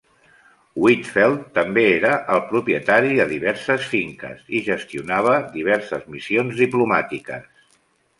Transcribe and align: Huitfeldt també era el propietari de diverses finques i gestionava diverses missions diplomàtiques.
Huitfeldt 0.83 1.41
també 1.57 1.83
era 1.97 2.13
el 2.35 2.39
propietari 2.53 3.11
de 3.19 3.27
diverses 3.31 3.85
finques 3.91 4.41
i 4.61 4.61
gestionava 4.69 5.35
diverses 5.59 6.09
missions 6.15 6.57
diplomàtiques. 6.63 7.47